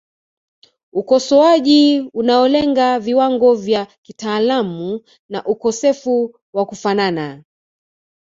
[0.93, 7.43] Ukosoaji unaolenga viwango vya kitaalamu na ukosefu wa kufanana